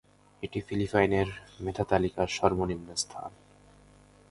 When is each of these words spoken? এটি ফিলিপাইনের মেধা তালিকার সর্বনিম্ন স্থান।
এটি 0.43 0.59
ফিলিপাইনের 0.61 1.27
মেধা 1.59 1.83
তালিকার 1.83 2.27
সর্বনিম্ন 2.27 2.87
স্থান। 2.95 3.31